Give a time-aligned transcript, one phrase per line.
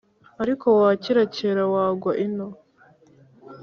[0.43, 2.47] ariko wakerakera wagwa ino"